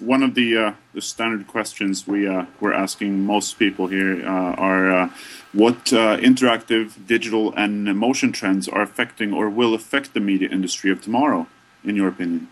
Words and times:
one 0.00 0.24
of 0.24 0.34
the 0.34 0.56
uh, 0.56 0.72
the 0.92 1.00
standard 1.00 1.46
questions 1.46 2.06
we 2.06 2.26
uh, 2.26 2.46
we're 2.60 2.72
asking 2.72 3.24
most 3.24 3.58
people 3.58 3.86
here 3.86 4.26
uh, 4.26 4.54
are 4.54 4.90
uh, 4.90 5.08
what 5.52 5.92
uh, 5.92 6.16
interactive, 6.16 7.06
digital, 7.06 7.54
and 7.56 7.96
motion 7.96 8.32
trends 8.32 8.68
are 8.68 8.82
affecting 8.82 9.32
or 9.32 9.48
will 9.48 9.72
affect 9.72 10.12
the 10.12 10.20
media 10.20 10.48
industry 10.48 10.90
of 10.90 11.00
tomorrow, 11.00 11.46
in 11.84 11.94
your 11.94 12.08
opinion. 12.08 12.48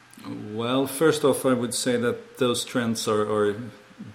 Well, 0.55 0.87
first 0.87 1.25
off, 1.25 1.45
I 1.45 1.53
would 1.53 1.75
say 1.75 1.97
that 1.97 2.39
those 2.39 2.65
trends 2.65 3.09
are, 3.09 3.23
are 3.23 3.57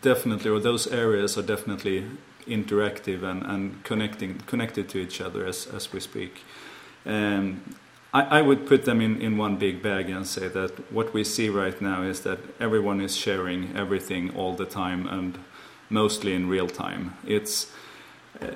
definitely, 0.02 0.50
or 0.50 0.62
those 0.62 0.88
areas 0.88 1.38
are 1.38 1.42
definitely 1.42 2.06
interactive 2.48 3.24
and, 3.24 3.44
and 3.44 3.84
connecting 3.84 4.40
connected 4.48 4.88
to 4.88 5.00
each 5.00 5.20
other 5.20 5.46
as 5.46 5.68
as 5.68 5.92
we 5.92 6.00
speak. 6.00 6.44
Um, 7.06 7.76
I, 8.14 8.40
I 8.40 8.42
would 8.42 8.68
put 8.68 8.86
them 8.86 9.02
in, 9.02 9.22
in 9.22 9.38
one 9.38 9.58
big 9.58 9.82
bag 9.82 10.10
and 10.10 10.26
say 10.26 10.48
that 10.48 10.92
what 10.92 11.14
we 11.14 11.24
see 11.24 11.50
right 11.50 11.80
now 11.82 12.04
is 12.04 12.22
that 12.22 12.40
everyone 12.60 13.02
is 13.02 13.16
sharing 13.16 13.76
everything 13.76 14.36
all 14.36 14.54
the 14.54 14.66
time 14.66 15.08
and 15.08 15.38
mostly 15.90 16.34
in 16.34 16.50
real 16.50 16.68
time. 16.68 17.16
It's 17.26 17.72
uh, 18.42 18.48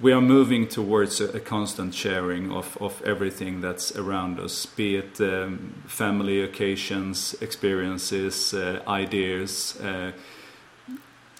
we 0.00 0.12
are 0.12 0.20
moving 0.20 0.68
towards 0.68 1.20
a, 1.20 1.28
a, 1.36 1.40
constant 1.40 1.94
sharing 1.94 2.52
of, 2.52 2.76
of 2.80 3.02
everything 3.02 3.60
that's 3.62 3.96
around 3.96 4.38
us, 4.38 4.66
be 4.66 4.96
it 4.96 5.20
um, 5.20 5.74
family 5.86 6.42
occasions, 6.42 7.34
experiences, 7.40 8.52
uh, 8.52 8.82
ideas. 8.86 9.80
Uh, 9.80 10.12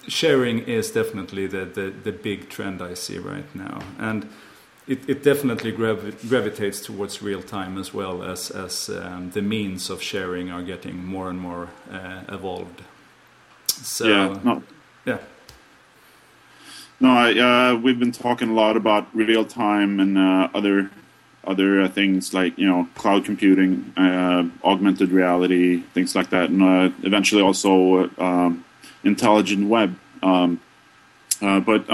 sharing 0.09 0.61
is 0.61 0.91
definitely 0.91 1.47
the, 1.47 1.67
the, 1.67 1.93
the 2.03 2.13
big 2.13 2.49
trend 2.49 2.81
I 2.81 2.95
see 2.95 3.19
right 3.19 3.55
now. 3.55 3.81
And 3.99 4.29
it, 4.87 5.09
it 5.09 5.23
definitely 5.23 5.73
gravi- 5.73 6.17
gravitates 6.29 6.81
towards 6.81 7.23
real 7.23 7.43
time 7.43 7.79
as 7.79 7.95
well 7.95 8.23
as, 8.23 8.51
as 8.51 8.91
um, 8.91 9.31
the 9.31 9.43
means 9.43 9.89
of 9.89 10.03
sharing 10.03 10.51
are 10.51 10.63
getting 10.63 11.05
more 11.05 11.31
and 11.31 11.39
more 11.39 11.71
uh, 11.91 12.23
evolved. 12.29 12.83
So, 13.69 14.07
yeah, 14.07 14.41
no. 14.45 14.63
yeah. 15.07 15.19
No, 17.01 17.11
I, 17.11 17.39
uh, 17.73 17.77
we've 17.77 17.99
been 17.99 18.13
talking 18.13 18.51
a 18.51 18.55
lot 18.55 18.77
about 18.77 19.09
real 19.15 19.45
time 19.45 20.01
and 20.01 20.17
uh, 20.17 20.49
other 20.55 20.91
other 21.47 21.83
uh, 21.83 21.89
things 21.89 22.33
like 22.33 22.57
you 22.57 22.67
know 22.67 22.89
cloud 22.95 23.25
computing, 23.25 23.93
uh, 23.99 24.49
augmented 24.63 25.11
reality, 25.11 25.83
things 25.93 26.15
like 26.15 26.31
that, 26.31 26.49
and 26.49 26.63
uh, 26.63 26.91
eventually 27.03 27.43
also 27.43 28.09
um, 28.19 28.65
intelligent 29.03 29.69
web. 29.69 29.99
Um, 30.23 30.61
but 31.41 31.85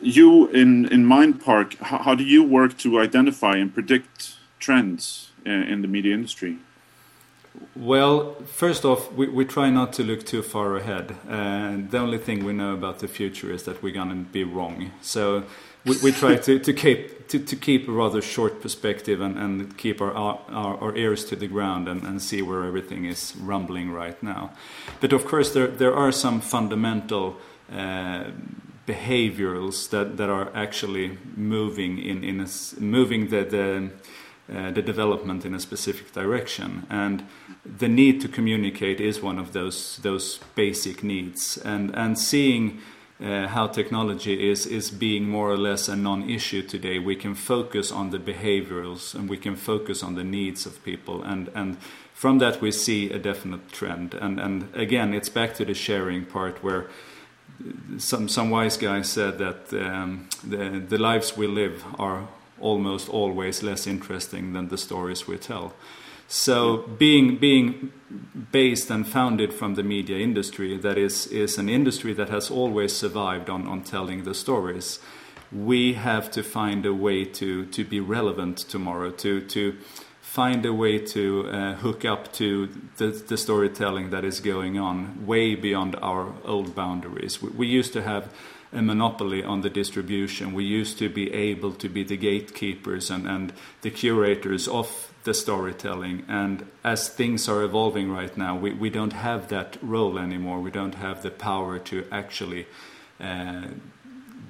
you 0.00 0.48
in 0.48 0.86
in 0.86 1.06
Mindpark, 1.06 1.78
how, 1.78 1.98
how, 1.98 2.14
do 2.14 2.24
you 2.24 2.42
work 2.42 2.76
to 2.78 3.00
identify 3.00 3.56
and 3.56 3.72
predict 3.72 4.36
trends 4.58 5.30
in, 5.44 5.62
in 5.62 5.82
the 5.82 5.88
media 5.88 6.14
industry? 6.14 6.58
Well, 7.76 8.34
first 8.46 8.84
off, 8.84 9.12
we, 9.12 9.28
we 9.28 9.44
try 9.44 9.70
not 9.70 9.92
to 9.94 10.02
look 10.02 10.26
too 10.26 10.42
far 10.42 10.76
ahead. 10.76 11.16
Uh, 11.28 11.76
the 11.88 11.98
only 11.98 12.18
thing 12.18 12.44
we 12.44 12.52
know 12.52 12.74
about 12.74 12.98
the 12.98 13.08
future 13.08 13.52
is 13.52 13.62
that 13.64 13.82
we're 13.82 13.94
going 13.94 14.08
to 14.08 14.16
be 14.16 14.42
wrong. 14.42 14.90
So 15.02 15.44
we, 15.84 15.96
we 16.02 16.12
try 16.12 16.36
to, 16.36 16.58
to 16.58 16.72
keep 16.72 17.28
to, 17.28 17.38
to, 17.38 17.56
keep 17.56 17.88
a 17.88 17.92
rather 17.92 18.20
short 18.20 18.60
perspective 18.60 19.20
and, 19.20 19.38
and 19.38 19.78
keep 19.78 20.00
our, 20.00 20.12
our, 20.12 20.76
our 20.78 20.96
ears 20.96 21.24
to 21.26 21.36
the 21.36 21.46
ground 21.46 21.88
and, 21.88 22.02
and 22.02 22.20
see 22.20 22.42
where 22.42 22.64
everything 22.64 23.04
is 23.06 23.34
rumbling 23.36 23.90
right 23.90 24.20
now. 24.22 24.50
But 25.00 25.12
of 25.12 25.24
course, 25.24 25.52
there 25.52 25.68
there 25.68 25.94
are 25.94 26.12
some 26.12 26.40
fundamental. 26.40 27.36
Uh, 27.72 28.24
behaviorals 28.86 29.90
that, 29.90 30.16
that 30.16 30.28
are 30.28 30.54
actually 30.54 31.18
moving 31.36 31.98
in, 31.98 32.22
in 32.22 32.40
a, 32.40 32.46
moving 32.80 33.28
the, 33.28 33.44
the, 33.44 33.90
uh, 34.52 34.70
the 34.72 34.82
development 34.82 35.44
in 35.46 35.54
a 35.54 35.60
specific 35.60 36.12
direction. 36.12 36.86
And 36.90 37.26
the 37.64 37.88
need 37.88 38.20
to 38.20 38.28
communicate 38.28 39.00
is 39.00 39.22
one 39.22 39.38
of 39.38 39.52
those 39.52 39.96
those 40.02 40.38
basic 40.54 41.02
needs. 41.02 41.56
And 41.64 41.94
and 41.96 42.18
seeing 42.18 42.80
uh, 43.22 43.48
how 43.48 43.68
technology 43.68 44.50
is 44.50 44.66
is 44.66 44.90
being 44.90 45.26
more 45.28 45.50
or 45.50 45.56
less 45.56 45.88
a 45.88 45.96
non-issue 45.96 46.62
today 46.62 46.98
we 46.98 47.16
can 47.16 47.34
focus 47.34 47.90
on 47.90 48.10
the 48.10 48.18
behaviorals 48.18 49.14
and 49.14 49.30
we 49.30 49.38
can 49.38 49.56
focus 49.56 50.02
on 50.02 50.14
the 50.14 50.24
needs 50.24 50.66
of 50.66 50.84
people. 50.84 51.22
And 51.22 51.50
and 51.54 51.78
from 52.12 52.38
that 52.38 52.60
we 52.60 52.70
see 52.70 53.10
a 53.10 53.18
definite 53.18 53.72
trend. 53.72 54.12
And 54.12 54.38
and 54.38 54.68
again 54.74 55.14
it's 55.14 55.30
back 55.30 55.54
to 55.54 55.64
the 55.64 55.74
sharing 55.74 56.26
part 56.26 56.62
where 56.62 56.86
some 57.98 58.28
some 58.28 58.50
wise 58.50 58.76
guy 58.76 59.02
said 59.02 59.38
that 59.38 59.72
um, 59.72 60.28
the 60.42 60.82
the 60.88 60.98
lives 60.98 61.36
we 61.36 61.46
live 61.46 61.84
are 61.98 62.28
almost 62.60 63.08
always 63.08 63.62
less 63.62 63.86
interesting 63.86 64.52
than 64.52 64.68
the 64.68 64.78
stories 64.78 65.28
we 65.28 65.36
tell. 65.36 65.72
So 66.26 66.78
being 66.98 67.36
being 67.38 67.92
based 68.52 68.90
and 68.90 69.06
founded 69.06 69.52
from 69.52 69.74
the 69.74 69.82
media 69.82 70.18
industry, 70.18 70.76
that 70.78 70.98
is 70.98 71.26
is 71.26 71.58
an 71.58 71.68
industry 71.68 72.14
that 72.14 72.28
has 72.28 72.50
always 72.50 72.96
survived 72.96 73.50
on 73.50 73.66
on 73.66 73.82
telling 73.82 74.24
the 74.24 74.34
stories. 74.34 75.00
We 75.52 75.94
have 75.94 76.30
to 76.32 76.42
find 76.42 76.86
a 76.86 76.94
way 76.94 77.24
to 77.24 77.66
to 77.66 77.84
be 77.84 78.00
relevant 78.00 78.58
tomorrow 78.58 79.10
to 79.10 79.40
to 79.40 79.76
find 80.34 80.66
a 80.66 80.74
way 80.74 80.98
to 80.98 81.48
uh, 81.48 81.74
hook 81.74 82.04
up 82.04 82.32
to 82.32 82.66
the, 82.96 83.06
the, 83.06 83.36
storytelling 83.36 84.10
that 84.10 84.24
is 84.24 84.40
going 84.40 84.76
on 84.76 85.24
way 85.24 85.54
beyond 85.54 85.94
our 86.02 86.34
old 86.44 86.74
boundaries. 86.74 87.40
We, 87.40 87.50
we, 87.50 87.66
used 87.68 87.92
to 87.92 88.02
have 88.02 88.28
a 88.72 88.82
monopoly 88.82 89.44
on 89.44 89.60
the 89.60 89.70
distribution. 89.70 90.52
We 90.52 90.64
used 90.64 90.98
to 90.98 91.08
be 91.08 91.32
able 91.32 91.72
to 91.74 91.88
be 91.88 92.02
the 92.02 92.16
gatekeepers 92.16 93.12
and, 93.12 93.28
and 93.28 93.52
the 93.82 93.92
curators 93.92 94.66
of 94.66 95.14
the 95.22 95.34
storytelling. 95.34 96.24
And 96.26 96.66
as 96.82 97.08
things 97.08 97.48
are 97.48 97.62
evolving 97.62 98.10
right 98.10 98.36
now, 98.36 98.56
we, 98.56 98.72
we 98.72 98.90
don't 98.90 99.12
have 99.12 99.46
that 99.50 99.78
role 99.80 100.18
anymore. 100.18 100.58
We 100.58 100.72
don't 100.72 100.96
have 100.96 101.22
the 101.22 101.30
power 101.30 101.78
to 101.78 102.06
actually. 102.10 102.66
Uh, 103.20 103.68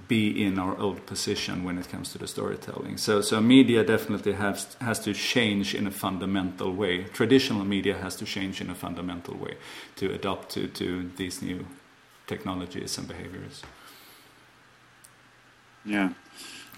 be 0.08 0.44
in 0.44 0.58
our 0.58 0.78
old 0.78 1.06
position 1.06 1.64
when 1.64 1.78
it 1.78 1.88
comes 1.88 2.12
to 2.12 2.18
the 2.18 2.26
storytelling. 2.26 2.96
So, 2.98 3.20
so 3.20 3.40
media 3.40 3.84
definitely 3.84 4.32
has 4.32 4.76
has 4.80 4.98
to 5.00 5.12
change 5.12 5.74
in 5.74 5.86
a 5.86 5.90
fundamental 5.90 6.72
way. 6.72 7.04
Traditional 7.04 7.64
media 7.64 7.96
has 7.98 8.16
to 8.16 8.24
change 8.24 8.60
in 8.60 8.70
a 8.70 8.74
fundamental 8.74 9.36
way 9.36 9.56
to 9.96 10.12
adapt 10.12 10.50
to, 10.50 10.68
to 10.68 11.10
these 11.16 11.42
new 11.42 11.66
technologies 12.26 12.98
and 12.98 13.08
behaviors. 13.08 13.62
Yeah. 15.84 16.10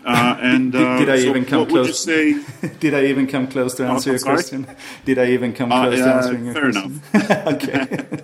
Uh, 0.05 0.37
and 0.41 0.75
uh, 0.75 0.79
did, 0.99 1.07
did, 1.07 1.15
I 1.15 1.21
so 1.21 1.29
even 1.29 1.45
come 1.45 1.67
close? 1.67 2.05
Say... 2.05 2.43
did 2.81 2.95
I 2.95 3.07
even 3.07 3.27
come 3.27 3.47
close 3.47 3.75
to 3.75 3.87
answer 3.87 4.11
oh, 4.11 4.13
your 4.13 4.19
sorry? 4.19 4.35
question? 4.37 4.67
Did 5.05 5.19
I 5.19 5.31
even 5.31 5.53
come 5.53 5.73
uh, 5.73 5.87
close 5.87 5.99
to 5.99 6.15
answering 6.15 6.45
your 6.45 6.55
fair 6.55 6.73
question? 6.73 7.01
Fair 7.01 7.41
enough. 7.41 7.63
okay. 7.63 8.23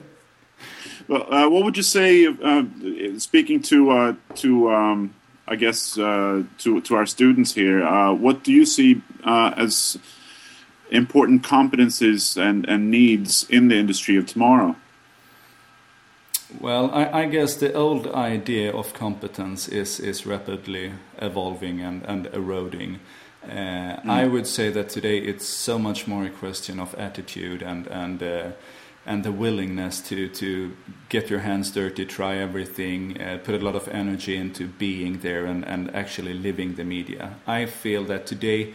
Well, 1.08 1.32
uh, 1.32 1.48
what 1.48 1.64
would 1.64 1.76
you 1.76 1.82
say, 1.82 2.26
uh, 2.26 2.64
speaking 3.18 3.62
to 3.62 3.90
uh, 3.90 4.14
to 4.36 4.70
um, 4.72 5.14
I 5.46 5.56
guess 5.56 5.98
uh, 5.98 6.44
to 6.58 6.80
to 6.80 6.94
our 6.94 7.06
students 7.06 7.54
here? 7.54 7.84
Uh, 7.84 8.12
what 8.12 8.44
do 8.44 8.52
you 8.52 8.64
see 8.64 9.02
uh, 9.24 9.52
as 9.56 9.98
important 10.90 11.42
competences 11.42 12.36
and, 12.36 12.68
and 12.68 12.90
needs 12.90 13.46
in 13.48 13.68
the 13.68 13.76
industry 13.76 14.16
of 14.16 14.26
tomorrow? 14.26 14.76
Well, 16.60 16.90
I, 16.90 17.22
I, 17.22 17.26
guess 17.26 17.54
the 17.54 17.72
old 17.72 18.06
idea 18.08 18.70
of 18.72 18.92
competence 18.92 19.68
is 19.68 19.98
is 19.98 20.26
rapidly 20.26 20.92
evolving 21.18 21.80
and, 21.80 22.04
and 22.04 22.26
eroding. 22.26 23.00
Mm. 23.44 24.08
I 24.08 24.26
would 24.26 24.46
say 24.46 24.70
that 24.70 24.88
today 24.88 25.18
it's 25.18 25.48
so 25.48 25.78
much 25.78 26.06
more 26.06 26.24
a 26.24 26.30
question 26.30 26.78
of 26.78 26.94
attitude 26.94 27.62
and 27.62 27.86
and 27.88 28.22
and 29.04 29.24
the 29.24 29.32
willingness 29.32 30.00
to 30.08 30.28
to 30.28 30.76
get 31.08 31.28
your 31.30 31.40
hands 31.40 31.70
dirty, 31.70 32.06
try 32.06 32.36
everything, 32.36 33.20
uh, 33.20 33.38
put 33.42 33.54
a 33.54 33.64
lot 33.64 33.74
of 33.74 33.88
energy 33.88 34.36
into 34.36 34.66
being 34.66 35.18
there 35.20 35.44
and, 35.44 35.64
and 35.66 35.94
actually 35.94 36.34
living 36.34 36.74
the 36.76 36.84
media. 36.84 37.34
I 37.46 37.66
feel 37.66 38.04
that 38.04 38.26
today, 38.26 38.74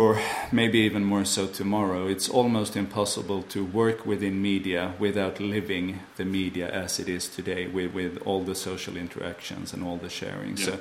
or 0.00 0.18
maybe 0.50 0.78
even 0.78 1.04
more 1.04 1.26
so 1.26 1.46
tomorrow, 1.46 2.06
it's 2.06 2.26
almost 2.26 2.74
impossible 2.74 3.42
to 3.42 3.62
work 3.62 4.06
within 4.06 4.40
media 4.40 4.94
without 4.98 5.38
living 5.38 6.00
the 6.16 6.24
media 6.24 6.70
as 6.70 6.98
it 6.98 7.06
is 7.06 7.28
today, 7.28 7.66
with, 7.66 7.92
with 7.92 8.16
all 8.24 8.42
the 8.42 8.54
social 8.54 8.96
interactions 8.96 9.74
and 9.74 9.84
all 9.84 9.98
the 9.98 10.08
sharing. 10.08 10.56
Yeah. 10.56 10.64
So 10.64 10.80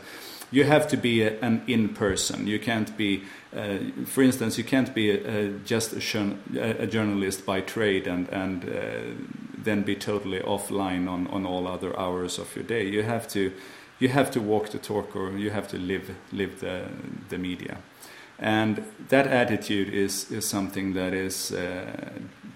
you 0.52 0.64
have 0.64 0.88
to 0.88 0.96
be 0.96 1.24
a, 1.24 1.38
an 1.42 1.64
in 1.68 1.90
person. 1.90 2.48
You 2.48 2.60
can't 2.60 2.96
be, 2.96 3.24
uh, 3.54 3.80
for 4.06 4.22
instance, 4.24 4.58
you 4.58 4.64
can't 4.64 4.96
be 4.96 5.12
a, 5.12 5.18
a, 5.18 5.50
just 5.66 5.92
a, 5.92 6.88
journalist 6.88 7.46
by 7.46 7.60
trade 7.60 8.08
and 8.08 8.30
and 8.30 8.64
uh, 8.64 8.72
then 9.66 9.84
be 9.84 9.96
totally 9.96 10.40
offline 10.40 11.10
on, 11.10 11.28
on 11.28 11.46
all 11.46 11.68
other 11.68 11.92
hours 12.00 12.40
of 12.40 12.56
your 12.56 12.64
day. 12.64 12.88
You 12.88 13.04
have 13.04 13.28
to 13.34 13.52
you 14.00 14.08
have 14.08 14.32
to 14.32 14.40
walk 14.40 14.70
the 14.70 14.80
talk 14.80 15.14
or 15.14 15.38
you 15.38 15.50
have 15.50 15.68
to 15.68 15.78
live 15.78 16.16
live 16.32 16.62
the 16.62 16.88
the 17.28 17.38
media. 17.38 17.80
And 18.40 18.84
that 19.10 19.28
attitude 19.28 19.94
is, 19.94 20.32
is 20.32 20.48
something 20.48 20.94
that 20.94 21.14
is 21.14 21.52
uh, 21.52 22.12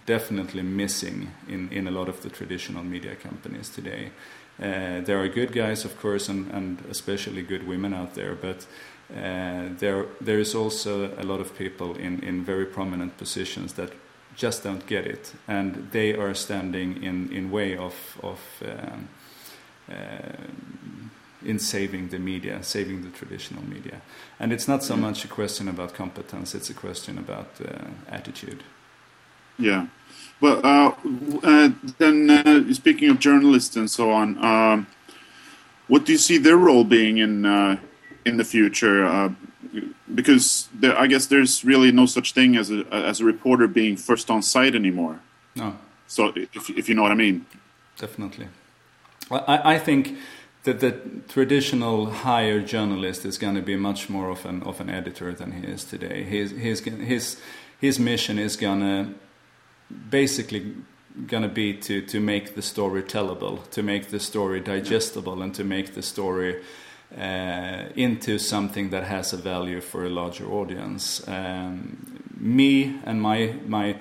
definitely 0.05 0.63
missing 0.63 1.31
in, 1.47 1.69
in 1.71 1.87
a 1.87 1.91
lot 1.91 2.07
of 2.09 2.21
the 2.21 2.29
traditional 2.29 2.83
media 2.83 3.15
companies 3.15 3.69
today. 3.69 4.11
Uh, 4.59 5.01
there 5.01 5.19
are 5.21 5.27
good 5.27 5.51
guys, 5.51 5.83
of 5.83 5.99
course, 5.99 6.29
and, 6.29 6.49
and 6.51 6.83
especially 6.89 7.41
good 7.41 7.67
women 7.67 7.93
out 7.93 8.13
there, 8.13 8.35
but 8.35 8.65
uh, 9.11 9.69
there 9.79 10.05
there 10.21 10.39
is 10.39 10.55
also 10.55 11.11
a 11.17 11.23
lot 11.23 11.39
of 11.39 11.55
people 11.57 11.95
in, 11.95 12.19
in 12.23 12.43
very 12.43 12.65
prominent 12.65 13.17
positions 13.17 13.73
that 13.73 13.91
just 14.35 14.63
don't 14.63 14.85
get 14.87 15.05
it, 15.05 15.33
and 15.47 15.89
they 15.91 16.13
are 16.15 16.33
standing 16.33 17.03
in 17.03 17.31
in 17.31 17.51
way 17.51 17.75
of 17.77 17.93
of 18.23 18.39
um, 18.61 19.09
uh, 19.89 19.93
in 21.45 21.59
saving 21.59 22.09
the 22.09 22.19
media, 22.19 22.63
saving 22.63 23.03
the 23.03 23.09
traditional 23.09 23.63
media. 23.63 24.01
And 24.39 24.51
it's 24.51 24.67
not 24.67 24.83
so 24.83 24.95
much 24.95 25.25
a 25.25 25.27
question 25.27 25.67
about 25.67 25.93
competence; 25.93 26.55
it's 26.55 26.69
a 26.69 26.73
question 26.73 27.17
about 27.17 27.49
uh, 27.61 27.89
attitude. 28.07 28.63
Yeah. 29.57 29.87
Well, 30.41 30.59
uh, 30.65 30.91
uh, 31.43 31.69
then 31.99 32.29
uh, 32.29 32.73
speaking 32.73 33.09
of 33.09 33.19
journalists 33.19 33.75
and 33.75 33.89
so 33.89 34.11
on, 34.11 34.43
um, 34.43 34.87
what 35.87 36.05
do 36.05 36.11
you 36.11 36.17
see 36.17 36.37
their 36.37 36.57
role 36.57 36.83
being 36.83 37.17
in 37.17 37.45
uh, 37.45 37.77
in 38.25 38.37
the 38.37 38.43
future? 38.43 39.05
Uh, 39.05 39.29
because 40.13 40.69
there, 40.73 40.97
I 40.97 41.07
guess 41.07 41.27
there's 41.27 41.63
really 41.63 41.91
no 41.91 42.05
such 42.05 42.33
thing 42.33 42.57
as 42.57 42.71
a 42.71 42.85
as 42.91 43.21
a 43.21 43.25
reporter 43.25 43.67
being 43.67 43.95
first 43.97 44.29
on 44.29 44.41
site 44.41 44.75
anymore. 44.75 45.19
No. 45.55 45.77
So 46.07 46.33
if 46.35 46.69
if 46.69 46.89
you 46.89 46.95
know 46.95 47.03
what 47.03 47.11
I 47.11 47.15
mean. 47.15 47.45
Definitely. 47.97 48.47
I, 49.31 49.75
I 49.75 49.79
think 49.79 50.17
that 50.63 50.79
the 50.79 50.91
traditional 51.27 52.09
higher 52.09 52.61
journalist 52.61 53.25
is 53.25 53.37
going 53.37 53.55
to 53.55 53.61
be 53.61 53.75
much 53.75 54.09
more 54.09 54.29
of 54.29 54.45
an 54.45 54.63
of 54.63 54.79
an 54.79 54.89
editor 54.89 55.33
than 55.33 55.51
he 55.51 55.67
is 55.67 55.83
today. 55.83 56.23
His 56.23 56.51
his 56.51 56.79
his 56.83 57.37
his 57.79 57.99
mission 57.99 58.39
is 58.39 58.55
going 58.55 58.79
to 58.79 59.13
basically 60.09 60.73
going 61.27 61.43
to 61.43 61.49
be 61.49 61.73
to 61.73 62.01
to 62.01 62.19
make 62.19 62.55
the 62.55 62.61
story 62.61 63.03
tellable, 63.03 63.69
to 63.71 63.83
make 63.83 64.09
the 64.09 64.19
story 64.19 64.59
digestible, 64.59 65.41
and 65.41 65.53
to 65.55 65.63
make 65.63 65.93
the 65.93 66.01
story 66.01 66.61
uh, 67.17 67.89
into 67.95 68.39
something 68.39 68.89
that 68.89 69.03
has 69.03 69.33
a 69.33 69.37
value 69.37 69.81
for 69.81 70.05
a 70.05 70.09
larger 70.09 70.49
audience. 70.49 71.27
Um, 71.27 72.23
me 72.37 72.99
and 73.05 73.21
my 73.21 73.55
my 73.67 73.97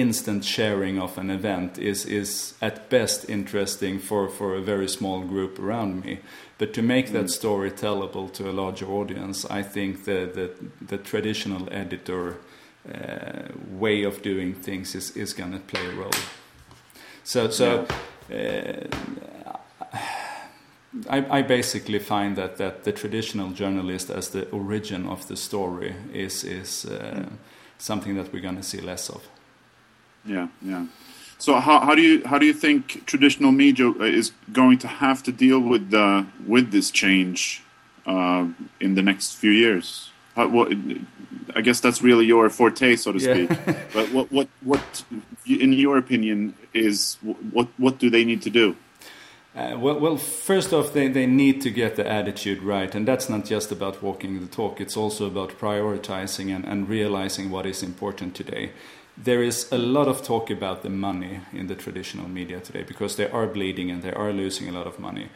instant 0.00 0.44
sharing 0.44 0.98
of 0.98 1.18
an 1.18 1.30
event 1.30 1.78
is 1.78 2.04
is 2.06 2.54
at 2.60 2.88
best 2.90 3.28
interesting 3.28 3.98
for 3.98 4.28
for 4.28 4.54
a 4.54 4.60
very 4.60 4.88
small 4.88 5.20
group 5.20 5.58
around 5.58 6.04
me. 6.04 6.18
But 6.58 6.72
to 6.74 6.82
make 6.82 7.12
that 7.12 7.30
story 7.30 7.70
tellable 7.70 8.32
to 8.32 8.48
a 8.48 8.52
larger 8.52 8.86
audience, 8.86 9.44
I 9.44 9.62
think 9.62 10.04
the 10.04 10.30
the, 10.34 10.50
the 10.86 10.98
traditional 10.98 11.68
editor 11.70 12.36
uh, 12.94 13.48
way 13.70 14.04
of 14.04 14.22
doing 14.22 14.54
things 14.54 14.94
is 14.94 15.16
is 15.16 15.34
going 15.34 15.52
to 15.52 15.58
play 15.58 15.86
a 15.86 15.92
role. 15.92 16.20
So 17.24 17.50
so. 17.50 17.86
Uh, 18.32 18.86
I, 21.10 21.38
I, 21.38 21.42
basically 21.42 21.98
find 21.98 22.36
that, 22.36 22.56
that 22.56 22.84
the 22.84 22.92
traditional 22.92 23.50
journalist 23.50 24.08
as 24.10 24.30
the 24.30 24.48
origin 24.50 25.06
of 25.06 25.28
the 25.28 25.36
story 25.36 25.94
is 26.12 26.44
is 26.44 26.86
uh, 26.86 27.26
something 27.78 28.16
that 28.16 28.32
we're 28.32 28.42
going 28.42 28.56
to 28.56 28.62
see 28.62 28.80
less 28.80 29.10
of. 29.10 29.28
Yeah, 30.26 30.48
yeah. 30.62 30.86
So 31.38 31.54
how, 31.60 31.80
how 31.80 31.94
do 31.94 32.02
you 32.02 32.26
how 32.26 32.38
do 32.38 32.46
you 32.46 32.54
think 32.54 33.04
traditional 33.06 33.52
media 33.52 33.90
is 33.90 34.32
going 34.52 34.78
to 34.78 34.88
have 34.88 35.22
to 35.24 35.32
deal 35.32 35.60
with 35.60 35.92
uh, 35.92 36.24
with 36.46 36.70
this 36.70 36.90
change 36.90 37.62
uh, 38.06 38.46
in 38.80 38.94
the 38.94 39.02
next 39.02 39.34
few 39.34 39.50
years? 39.50 40.10
How, 40.34 40.48
what, 40.48 40.72
I 41.54 41.60
guess 41.60 41.80
that's 41.80 42.02
really 42.02 42.26
your 42.26 42.48
forte, 42.50 42.96
so 42.96 43.12
to 43.12 43.20
speak. 43.20 43.50
Yeah. 43.50 43.76
but 43.94 44.12
what 44.12 44.32
what 44.32 44.48
what 44.62 45.04
in 45.46 45.72
your 45.72 45.98
opinion 45.98 46.54
is 46.72 47.18
what 47.52 47.68
what 47.76 47.98
do 47.98 48.08
they 48.08 48.24
need 48.24 48.42
to 48.42 48.50
do? 48.50 48.76
Uh, 49.54 49.74
well, 49.78 49.98
well, 49.98 50.18
first 50.18 50.74
off, 50.74 50.92
they, 50.92 51.08
they 51.08 51.24
need 51.24 51.62
to 51.62 51.70
get 51.70 51.96
the 51.96 52.06
attitude 52.06 52.62
right, 52.62 52.94
and 52.94 53.08
that's 53.08 53.30
not 53.30 53.46
just 53.46 53.72
about 53.72 54.02
walking 54.02 54.38
the 54.38 54.46
talk. 54.46 54.82
It's 54.82 54.98
also 54.98 55.26
about 55.26 55.58
prioritizing 55.58 56.54
and, 56.54 56.66
and 56.66 56.86
realizing 56.90 57.50
what 57.50 57.64
is 57.64 57.82
important 57.82 58.34
today. 58.34 58.72
There 59.16 59.42
is 59.42 59.72
a 59.72 59.78
lot 59.78 60.08
of 60.08 60.22
talk 60.22 60.50
about 60.50 60.82
the 60.82 60.90
money 60.90 61.40
in 61.52 61.68
the 61.68 61.74
traditional 61.74 62.28
media 62.28 62.60
today 62.60 62.82
because 62.82 63.16
they 63.16 63.30
are 63.30 63.46
bleeding 63.46 63.90
and 63.90 64.02
they 64.02 64.12
are 64.12 64.32
losing 64.32 64.68
a 64.68 64.72
lot 64.72 64.86
of 64.86 64.98
money. 64.98 65.30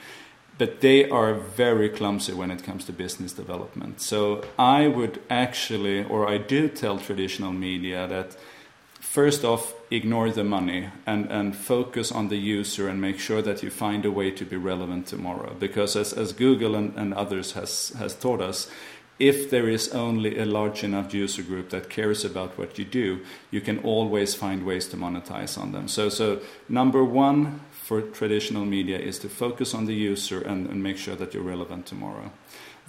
But 0.58 0.82
they 0.82 1.08
are 1.08 1.32
very 1.32 1.88
clumsy 1.88 2.34
when 2.34 2.50
it 2.50 2.62
comes 2.62 2.84
to 2.84 2.92
business 2.92 3.32
development. 3.32 4.02
So 4.02 4.44
I 4.58 4.88
would 4.88 5.22
actually, 5.30 6.04
or 6.04 6.28
I 6.28 6.36
do 6.36 6.68
tell 6.68 6.98
traditional 6.98 7.52
media 7.52 8.06
that 8.08 8.36
first 9.00 9.44
off, 9.44 9.74
ignore 9.90 10.30
the 10.30 10.44
money 10.44 10.88
and, 11.06 11.30
and 11.32 11.56
focus 11.56 12.12
on 12.12 12.28
the 12.28 12.36
user 12.36 12.86
and 12.88 13.00
make 13.00 13.18
sure 13.18 13.42
that 13.42 13.62
you 13.62 13.70
find 13.70 14.04
a 14.04 14.10
way 14.10 14.30
to 14.30 14.44
be 14.44 14.56
relevant 14.56 15.06
tomorrow. 15.06 15.54
Because 15.58 15.96
as, 15.96 16.12
as 16.12 16.32
Google 16.32 16.74
and, 16.76 16.94
and 16.94 17.14
others 17.14 17.52
has, 17.52 17.90
has 17.98 18.14
taught 18.14 18.42
us, 18.42 18.70
if 19.20 19.50
there 19.50 19.68
is 19.68 19.94
only 19.94 20.38
a 20.38 20.46
large 20.46 20.82
enough 20.82 21.12
user 21.12 21.42
group 21.42 21.68
that 21.70 21.90
cares 21.90 22.24
about 22.24 22.56
what 22.58 22.78
you 22.78 22.84
do, 22.86 23.20
you 23.50 23.60
can 23.60 23.78
always 23.80 24.34
find 24.34 24.64
ways 24.64 24.88
to 24.88 24.96
monetize 24.96 25.58
on 25.58 25.72
them. 25.72 25.86
So, 25.88 26.08
so 26.08 26.40
number 26.68 27.04
one 27.04 27.60
for 27.70 28.00
traditional 28.00 28.64
media 28.64 28.98
is 28.98 29.18
to 29.18 29.28
focus 29.28 29.74
on 29.74 29.84
the 29.84 29.94
user 29.94 30.40
and, 30.40 30.68
and 30.70 30.82
make 30.82 30.96
sure 30.96 31.16
that 31.16 31.34
you're 31.34 31.42
relevant 31.42 31.84
tomorrow. 31.84 32.32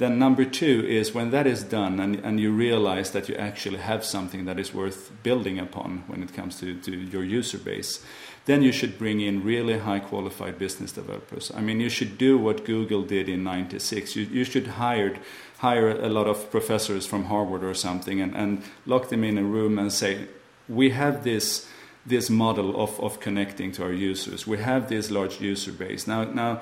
Then 0.02 0.18
number 0.18 0.46
two 0.46 0.84
is 0.88 1.14
when 1.14 1.30
that 1.30 1.46
is 1.46 1.64
done 1.64 2.00
and, 2.00 2.16
and 2.26 2.40
you 2.40 2.52
realize 2.52 3.12
that 3.12 3.30
you 3.30 3.36
actually 3.36 3.78
have 3.78 4.04
something 4.04 4.46
that 4.46 4.58
is 4.58 4.74
worth 4.74 5.12
building 5.22 5.60
upon 5.60 6.06
when 6.08 6.24
it 6.24 6.34
comes 6.34 6.60
to, 6.60 6.74
to 6.82 6.92
your 6.92 7.24
user 7.24 7.60
base, 7.60 8.04
then 8.46 8.64
you 8.64 8.72
should 8.72 8.98
bring 8.98 9.22
in 9.22 9.44
really 9.44 9.78
high 9.78 10.00
qualified 10.00 10.58
business 10.58 10.92
developers. 10.92 11.52
I 11.56 11.62
mean, 11.62 11.80
you 11.80 11.90
should 11.90 12.18
do 12.18 12.40
what 12.40 12.66
Google 12.66 13.04
did 13.04 13.30
in 13.30 13.44
96. 13.44 14.16
You, 14.16 14.24
you 14.24 14.44
should 14.44 14.66
hire, 14.66 15.18
hire 15.60 15.92
a 15.92 16.10
lot 16.10 16.26
of 16.26 16.50
professors 16.50 17.06
from 17.06 17.26
Harvard 17.26 17.64
or 17.64 17.76
something 17.76 18.20
and, 18.22 18.36
and 18.36 18.64
lock 18.88 19.10
them 19.10 19.24
in 19.24 19.38
a 19.38 19.44
room 19.44 19.78
and 19.78 19.94
say, 19.94 20.28
we 20.68 20.90
have 20.90 21.24
this 21.24 21.70
this 22.04 22.32
model 22.32 22.82
of, 22.82 23.00
of 23.00 23.20
connecting 23.20 23.72
to 23.72 23.84
our 23.84 23.94
users. 23.94 24.48
We 24.48 24.58
have 24.58 24.90
this 24.90 25.12
large 25.12 25.40
user 25.40 25.72
base. 25.72 26.08
Now, 26.08 26.24
now 26.24 26.62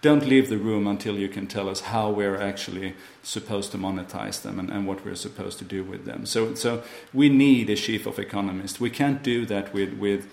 don't 0.00 0.26
leave 0.26 0.48
the 0.48 0.58
room 0.58 0.86
until 0.86 1.18
you 1.18 1.28
can 1.28 1.46
tell 1.46 1.68
us 1.68 1.80
how 1.80 2.10
we're 2.10 2.40
actually 2.40 2.94
supposed 3.22 3.72
to 3.72 3.78
monetize 3.78 4.42
them 4.42 4.58
and, 4.58 4.70
and, 4.70 4.86
what 4.86 5.04
we're 5.04 5.16
supposed 5.16 5.58
to 5.58 5.64
do 5.64 5.82
with 5.82 6.04
them. 6.04 6.24
So, 6.24 6.54
so 6.54 6.82
we 7.12 7.28
need 7.28 7.68
a 7.68 7.74
chief 7.74 8.06
of 8.06 8.18
economists. 8.18 8.80
We 8.80 8.90
can't 8.90 9.22
do 9.22 9.44
that 9.46 9.74
with, 9.74 9.94
with 9.94 10.28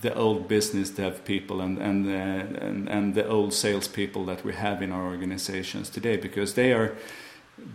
the 0.00 0.14
old 0.14 0.46
business 0.48 0.90
dev 0.90 1.24
people 1.24 1.60
and, 1.60 1.78
and, 1.78 2.06
and, 2.06 2.88
and 2.88 3.14
the 3.14 3.26
old 3.26 3.52
salespeople 3.52 4.24
that 4.26 4.44
we 4.44 4.54
have 4.54 4.80
in 4.80 4.92
our 4.92 5.06
organizations 5.06 5.90
today 5.90 6.16
because 6.16 6.54
they 6.54 6.72
are 6.72 6.96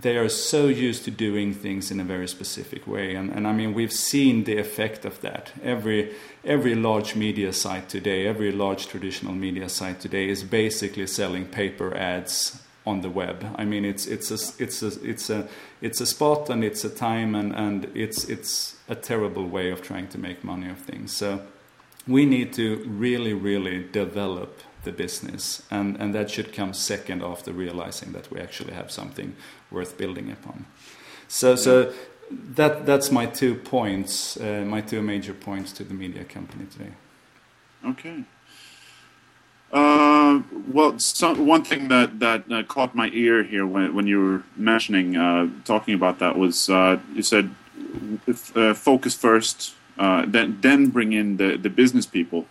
they 0.02 0.18
are 0.18 0.30
so 0.30 0.68
used 0.68 1.04
to 1.06 1.12
doing 1.12 1.54
things 1.54 1.92
in 1.92 2.00
a 2.00 2.04
very 2.04 2.28
specific 2.28 2.86
way. 2.88 3.16
And, 3.16 3.32
and 3.32 3.48
I 3.48 3.54
mean, 3.54 3.74
we've 3.74 3.94
seen 3.94 4.44
the 4.44 4.58
effect 4.58 5.06
of 5.06 5.22
that. 5.22 5.52
Every, 5.64 6.14
every 6.44 6.76
large 6.76 7.16
media 7.16 7.54
site 7.54 7.90
today, 7.90 8.28
every 8.28 8.52
large 8.52 8.88
traditional 8.88 9.34
media 9.34 9.70
site 9.70 10.00
today 10.00 10.30
is 10.30 10.44
basically 10.44 11.07
selling 11.07 11.45
paper 11.45 11.95
ads 11.95 12.62
on 12.86 13.02
the 13.02 13.09
web. 13.09 13.45
I 13.56 13.66
mean, 13.66 13.83
it's, 13.83 14.06
it's, 14.06 14.30
a, 14.30 14.64
it's, 14.64 14.83
a, 14.83 14.92
it's, 15.04 15.30
a, 15.30 15.48
it's 15.81 16.02
a 16.02 16.06
spot 16.06 16.50
and 16.50 16.64
it's 16.64 16.83
a 16.83 16.90
time 16.90 17.33
and, 17.33 17.54
and 17.56 17.86
it's, 17.95 18.26
it's 18.26 18.76
a 18.88 18.95
terrible 18.95 19.48
way 19.48 19.71
of 19.71 19.81
trying 19.81 20.07
to 20.09 20.18
make 20.18 20.44
money 20.44 20.69
of 20.69 20.78
things. 20.78 21.16
So 21.16 21.42
we 22.07 22.26
need 22.26 22.54
to 22.54 22.83
really, 22.88 23.33
really 23.33 23.83
develop 23.83 24.62
the 24.85 24.92
business, 24.92 25.63
and, 25.69 25.97
and 25.97 26.15
that 26.15 26.31
should 26.31 26.54
come 26.54 26.73
second 26.73 27.21
after 27.23 27.51
realizing 27.51 28.13
that 28.13 28.31
we 28.31 28.39
actually 28.39 28.73
have 28.73 28.89
something 28.89 29.35
worth 29.69 29.97
building 29.97 30.31
upon. 30.31 30.65
So, 31.27 31.56
so 31.56 31.92
that 32.31 32.85
that's 32.85 33.11
my 33.11 33.25
two 33.25 33.56
points, 33.56 34.37
uh, 34.37 34.63
my 34.65 34.81
two 34.81 35.01
major 35.01 35.33
points 35.33 35.71
to 35.73 35.83
the 35.83 35.94
media 35.94 36.23
company 36.23 36.65
today. 36.65 36.92
Okay. 37.85 38.23
Uh, 39.71 40.42
well, 40.71 40.95
one 41.37 41.63
thing 41.63 41.89
that 41.89 42.19
that 42.19 42.44
uh, 42.51 42.63
caught 42.63 42.95
my 42.95 43.09
ear 43.13 43.44
here 43.44 43.65
when 43.65 43.94
when 43.94 44.07
you 44.07 44.19
were 44.23 44.44
mentioning 44.56 45.18
uh, 45.18 45.49
talking 45.65 45.94
about 45.94 46.19
that 46.19 46.37
was 46.37 46.69
uh, 46.69 46.97
you 47.13 47.23
said 47.23 47.49
uh, 48.56 48.73
focus 48.73 49.15
first, 49.15 49.75
then 49.97 50.57
then 50.61 50.89
bring 50.89 51.13
in 51.13 51.37
the 51.37 51.57
the 51.57 51.69
business 51.69 52.06
people 52.06 52.45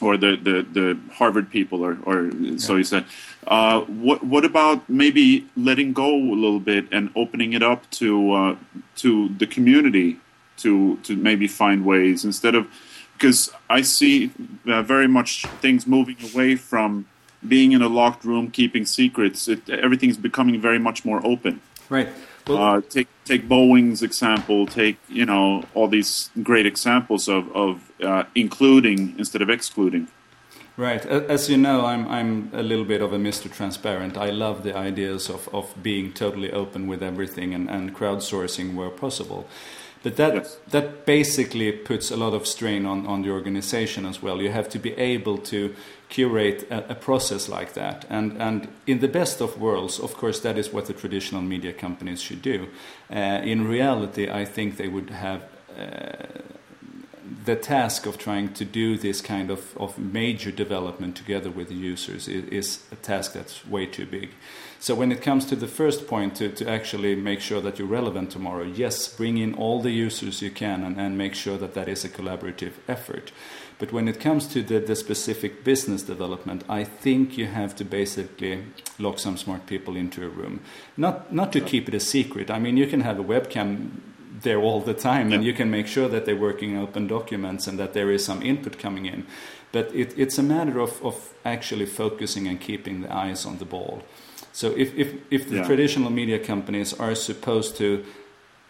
or 0.00 0.16
the, 0.16 0.36
the, 0.36 0.66
the 0.72 0.98
Harvard 1.12 1.50
people, 1.50 1.84
or, 1.84 1.98
or 2.04 2.30
so 2.58 2.76
you 2.76 2.84
said. 2.84 3.04
Uh, 3.46 3.80
what 3.82 4.22
what 4.24 4.44
about 4.44 4.88
maybe 4.88 5.46
letting 5.56 5.92
go 5.92 6.14
a 6.14 6.38
little 6.44 6.60
bit 6.60 6.86
and 6.92 7.10
opening 7.16 7.52
it 7.52 7.62
up 7.62 7.88
to 7.90 8.32
uh, 8.32 8.56
to 8.96 9.28
the 9.38 9.46
community 9.46 10.18
to 10.58 10.96
to 10.98 11.16
maybe 11.16 11.46
find 11.48 11.84
ways 11.84 12.24
instead 12.24 12.54
of 12.54 12.66
because 13.14 13.50
I 13.68 13.80
see 13.82 14.30
uh, 14.66 14.82
very 14.82 15.08
much 15.08 15.46
things 15.60 15.86
moving 15.86 16.16
away 16.32 16.56
from 16.56 17.06
being 17.46 17.72
in 17.72 17.82
a 17.82 17.88
locked 17.88 18.24
room 18.24 18.50
keeping 18.50 18.84
secrets. 18.84 19.48
It, 19.48 19.68
everything's 19.68 20.16
becoming 20.16 20.60
very 20.60 20.78
much 20.78 21.04
more 21.04 21.20
open. 21.24 21.60
Right. 21.88 22.08
Uh, 22.56 22.80
take 22.88 23.08
take 23.24 23.48
Boeing's 23.48 24.02
example. 24.02 24.66
Take 24.66 24.96
you 25.08 25.26
know 25.26 25.64
all 25.74 25.88
these 25.88 26.30
great 26.42 26.66
examples 26.66 27.28
of 27.28 27.50
of 27.54 27.90
uh, 28.02 28.24
including 28.34 29.14
instead 29.18 29.42
of 29.42 29.50
excluding. 29.50 30.08
Right. 30.78 31.04
As 31.04 31.50
you 31.50 31.56
know, 31.56 31.86
I'm 31.86 32.06
I'm 32.08 32.50
a 32.52 32.62
little 32.62 32.84
bit 32.84 33.02
of 33.02 33.12
a 33.12 33.18
Mr. 33.18 33.52
Transparent. 33.52 34.16
I 34.16 34.30
love 34.30 34.62
the 34.62 34.76
ideas 34.76 35.28
of, 35.28 35.48
of 35.52 35.74
being 35.82 36.12
totally 36.12 36.52
open 36.52 36.86
with 36.86 37.02
everything 37.02 37.52
and, 37.52 37.68
and 37.68 37.96
crowdsourcing 37.96 38.76
where 38.76 38.90
possible. 38.90 39.48
But 40.02 40.16
that 40.16 40.34
yes. 40.34 40.58
that 40.70 41.06
basically 41.06 41.72
puts 41.72 42.10
a 42.10 42.16
lot 42.16 42.34
of 42.34 42.46
strain 42.46 42.86
on, 42.86 43.06
on 43.06 43.22
the 43.22 43.30
organization 43.30 44.06
as 44.06 44.22
well. 44.22 44.40
You 44.40 44.50
have 44.50 44.68
to 44.70 44.78
be 44.78 44.92
able 44.92 45.38
to 45.38 45.74
curate 46.08 46.66
a, 46.70 46.92
a, 46.92 46.94
process 46.94 47.48
like 47.48 47.74
that. 47.74 48.04
And 48.08 48.40
and 48.40 48.68
in 48.86 49.00
the 49.00 49.08
best 49.08 49.40
of 49.40 49.60
worlds, 49.60 49.98
of 49.98 50.14
course, 50.14 50.40
that 50.40 50.56
is 50.56 50.72
what 50.72 50.86
the 50.86 50.94
traditional 50.94 51.42
media 51.42 51.72
companies 51.72 52.22
should 52.22 52.42
do. 52.42 52.68
Uh, 53.10 53.40
in 53.44 53.66
reality, 53.66 54.30
I 54.30 54.44
think 54.44 54.76
they 54.76 54.88
would 54.88 55.10
have. 55.10 55.42
Uh, 55.78 56.42
the 57.44 57.56
task 57.56 58.06
of 58.06 58.18
trying 58.18 58.52
to 58.54 58.64
do 58.64 58.96
this 58.96 59.20
kind 59.20 59.50
of, 59.50 59.76
of 59.76 59.98
major 59.98 60.50
development 60.50 61.16
together 61.16 61.50
with 61.50 61.68
the 61.68 61.74
users 61.74 62.28
is, 62.28 62.44
is, 62.44 62.84
a 62.92 62.96
task 62.96 63.32
that's 63.32 63.66
way 63.66 63.86
too 63.86 64.06
big. 64.06 64.30
So 64.80 64.94
when 64.94 65.10
it 65.10 65.22
comes 65.22 65.44
to 65.46 65.56
the 65.56 65.66
first 65.66 66.06
point, 66.06 66.36
to, 66.36 66.50
to 66.50 66.68
actually 66.68 67.16
make 67.16 67.40
sure 67.40 67.60
that 67.60 67.78
you're 67.78 67.88
relevant 67.88 68.30
tomorrow, 68.30 68.62
yes, 68.62 69.08
bring 69.08 69.36
in 69.36 69.54
all 69.54 69.82
the 69.82 69.90
users 69.90 70.40
you 70.40 70.50
can 70.50 70.84
and, 70.84 71.00
and 71.00 71.18
make 71.18 71.34
sure 71.34 71.58
that 71.58 71.74
that 71.74 71.88
is 71.88 72.04
a 72.04 72.08
collaborative 72.08 72.74
effort. 72.86 73.32
But 73.78 73.92
when 73.92 74.08
it 74.08 74.20
comes 74.20 74.46
to 74.48 74.62
the, 74.62 74.78
the 74.78 74.96
specific 74.96 75.64
business 75.64 76.02
development, 76.02 76.64
I 76.68 76.84
think 76.84 77.36
you 77.36 77.46
have 77.46 77.74
to 77.76 77.84
basically 77.84 78.64
lock 78.98 79.18
some 79.18 79.36
smart 79.36 79.66
people 79.66 79.96
into 79.96 80.24
a 80.24 80.28
room. 80.28 80.60
Not, 80.96 81.32
not 81.32 81.52
to 81.52 81.60
keep 81.60 81.88
it 81.88 81.94
a 81.94 82.00
secret. 82.00 82.50
I 82.50 82.58
mean, 82.58 82.76
you 82.76 82.86
can 82.86 83.00
have 83.00 83.18
a 83.18 83.24
webcam 83.24 83.90
there 84.42 84.60
all 84.60 84.80
the 84.80 84.94
time, 84.94 85.30
yeah. 85.30 85.36
and 85.36 85.44
you 85.44 85.52
can 85.52 85.70
make 85.70 85.88
sure 85.88 86.08
that 86.08 86.24
they're 86.24 86.36
working 86.36 86.76
open 86.76 87.08
documents 87.08 87.66
and 87.66 87.78
that 87.78 87.94
there 87.94 88.10
is 88.10 88.24
some 88.24 88.42
input 88.42 88.78
coming 88.78 89.06
in. 89.06 89.26
But 89.72 89.94
it, 89.94 90.14
it's 90.16 90.38
a 90.38 90.42
matter 90.42 90.78
of, 90.78 91.04
of 91.04 91.34
actually 91.44 91.86
focusing 91.86 92.46
and 92.46 92.60
keeping 92.60 93.02
the 93.02 93.14
eyes 93.14 93.44
on 93.44 93.58
the 93.58 93.64
ball. 93.64 94.02
So 94.58 94.74
if, 94.76 94.92
if, 94.96 95.14
if 95.30 95.48
the 95.48 95.58
yeah. 95.58 95.66
traditional 95.66 96.10
media 96.10 96.40
companies 96.40 96.92
are 96.92 97.14
supposed 97.14 97.76
to, 97.76 98.04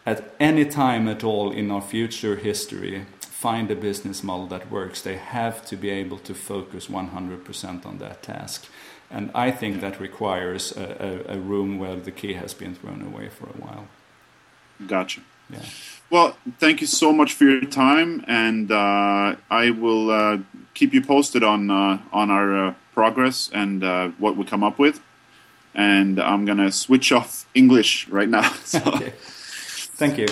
at 0.04 0.34
any 0.38 0.66
time 0.66 1.08
at 1.08 1.24
all 1.24 1.50
in 1.50 1.70
our 1.70 1.80
future 1.80 2.36
history, 2.36 3.06
find 3.20 3.70
a 3.70 3.74
business 3.74 4.22
model 4.22 4.46
that 4.48 4.70
works, 4.70 5.00
they 5.00 5.16
have 5.16 5.64
to 5.64 5.76
be 5.76 5.88
able 5.88 6.18
to 6.18 6.34
focus 6.34 6.88
100% 6.88 7.86
on 7.86 7.96
that 8.00 8.22
task. 8.22 8.66
And 9.10 9.30
I 9.34 9.50
think 9.50 9.80
that 9.80 9.98
requires 9.98 10.76
a, 10.76 11.24
a, 11.30 11.36
a 11.36 11.38
room 11.38 11.78
where 11.78 11.96
the 11.96 12.10
key 12.10 12.34
has 12.34 12.52
been 12.52 12.74
thrown 12.74 13.00
away 13.00 13.30
for 13.30 13.46
a 13.46 13.58
while. 13.64 13.88
Gotcha. 14.86 15.22
Yeah. 15.48 15.64
Well, 16.10 16.36
thank 16.58 16.82
you 16.82 16.86
so 16.86 17.14
much 17.14 17.32
for 17.32 17.44
your 17.44 17.64
time, 17.64 18.22
and 18.28 18.70
uh, 18.70 19.36
I 19.50 19.70
will 19.70 20.10
uh, 20.10 20.38
keep 20.74 20.92
you 20.92 21.00
posted 21.00 21.42
on 21.42 21.70
uh, 21.70 21.98
on 22.12 22.30
our 22.30 22.66
uh, 22.66 22.74
progress 22.92 23.50
and 23.54 23.82
uh, 23.82 24.08
what 24.18 24.36
we 24.36 24.44
come 24.44 24.62
up 24.62 24.78
with. 24.78 25.00
And 25.74 26.18
I'm 26.20 26.44
gonna 26.44 26.72
switch 26.72 27.12
off 27.12 27.46
English 27.54 28.08
right 28.08 28.28
now. 28.28 28.50
So. 28.64 28.80
okay. 28.86 29.12
Thank 29.98 30.18
you. 30.18 30.26